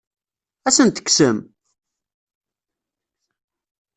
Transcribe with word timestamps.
Ad 0.67 0.69
asen-ten-tekksem? 0.73 1.37